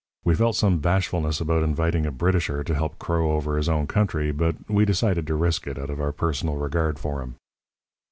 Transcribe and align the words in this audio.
We 0.25 0.33
felt 0.33 0.55
some 0.55 0.79
bashfulness 0.79 1.39
about 1.39 1.61
inviting 1.61 2.07
a 2.07 2.11
Britisher 2.11 2.63
to 2.63 2.73
help 2.73 2.97
crow 2.97 3.33
over 3.33 3.55
his 3.55 3.69
own 3.69 3.85
country, 3.85 4.31
but 4.31 4.55
we 4.67 4.83
decided 4.83 5.27
to 5.27 5.35
risk 5.35 5.67
it, 5.67 5.77
out 5.77 5.91
of 5.91 6.01
our 6.01 6.11
personal 6.11 6.55
regard 6.55 6.97
for 6.97 7.21
him. 7.21 7.35